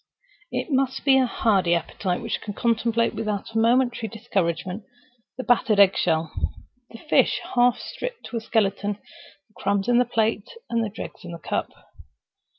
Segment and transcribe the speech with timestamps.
[0.51, 4.83] It must be a hardy appetite which can contemplate without a momentary discouragement
[5.37, 6.33] the battered egg shell,
[6.89, 8.93] the fish half stripped to a skeleton,
[9.47, 11.71] the crumbs in the plate, and the dregs in the cup.